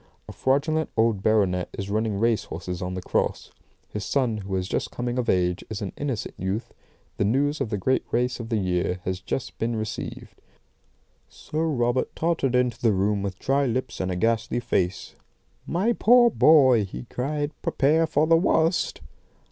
[0.27, 3.51] A fraudulent old baronet is running race horses on the cross.
[3.87, 6.73] His son, who is just coming of age, is an innocent youth.
[7.17, 10.41] The news of the great race of the year has just been received.
[11.29, 15.13] "Sir Robert tottered into the room with dry lips and a ghastly face.
[15.67, 17.51] "'My poor boy!' he cried.
[17.61, 19.01] 'Prepare for the worst!